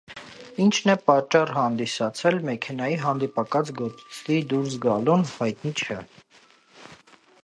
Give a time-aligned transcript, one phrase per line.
[0.63, 6.03] Ինչն է պատճառ հանդիսացել մեքենայի հանդիպակաց գոտի դուրս գալուն հայտնի չէ։